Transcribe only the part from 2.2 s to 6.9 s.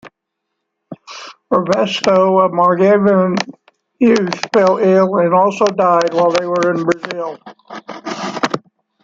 a Mangarevan youth, fell ill and also died while they were in